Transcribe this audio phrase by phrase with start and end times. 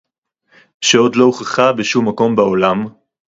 [0.81, 2.85] שעוד לא הוכחה בשום מקום בעולם